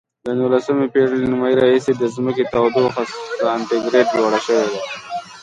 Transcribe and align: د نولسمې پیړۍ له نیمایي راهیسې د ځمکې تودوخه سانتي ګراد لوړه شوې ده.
د 0.25 0.27
نولسمې 0.39 0.87
پیړۍ 0.93 1.17
له 1.21 1.27
نیمایي 1.31 1.55
راهیسې 1.61 1.93
د 1.95 2.03
ځمکې 2.15 2.43
تودوخه 2.53 3.03
سانتي 3.39 3.77
ګراد 3.85 4.07
لوړه 4.17 4.39
شوې 4.45 4.65
ده. 4.71 4.79